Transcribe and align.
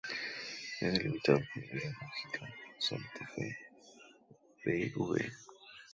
Es 0.79 0.93
delimitado 0.95 1.39
por 1.53 1.63
Vera 1.69 1.91
Mujica, 1.99 2.55
Santa 2.79 3.27
Fe, 3.35 3.55
Bv. 4.65 5.31